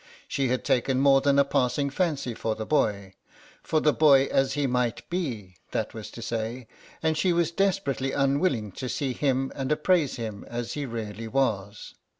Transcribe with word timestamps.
She 0.27 0.47
had 0.47 0.63
taken 0.65 0.99
more 0.99 1.21
than 1.21 1.37
a 1.37 1.45
passing 1.45 1.91
fancy 1.91 2.33
for 2.33 2.55
the 2.55 2.65
boy—for 2.65 3.81
the 3.81 3.93
boy 3.93 4.25
as 4.31 4.53
he 4.53 4.65
might 4.65 5.07
be, 5.11 5.57
that 5.73 5.93
was 5.93 6.09
to 6.09 6.23
say—and 6.23 7.15
she 7.15 7.31
was 7.31 7.51
desperately 7.51 8.11
unwilling 8.11 8.71
to 8.81 8.89
see 8.89 9.13
him 9.13 9.51
and 9.53 9.71
appraise 9.71 10.15
him 10.15 10.43
as 10.47 10.73
he 10.73 10.87
really 10.87 11.27
was. 11.27 11.93